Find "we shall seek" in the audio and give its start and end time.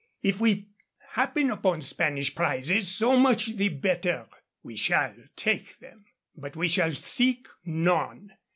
6.55-7.47